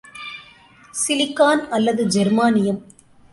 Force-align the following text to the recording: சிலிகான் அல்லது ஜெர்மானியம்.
சிலிகான் 0.93 1.61
அல்லது 1.69 2.03
ஜெர்மானியம். 2.07 2.81